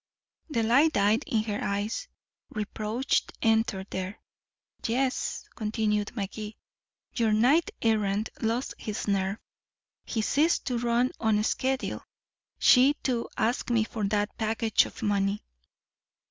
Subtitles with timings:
[0.49, 2.07] The light died in her eyes.
[2.49, 4.19] Reproach entered there.
[4.87, 6.57] "Yes," continued Magee,
[7.13, 9.37] "your knight errant lost his nerve.
[10.03, 12.03] He ceased to run on schedule.
[12.57, 15.43] She, too, asked me for that package of money."